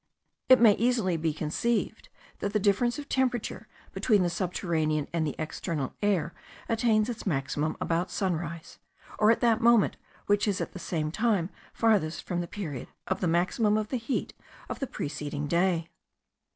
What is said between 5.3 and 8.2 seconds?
external air attains its maximum about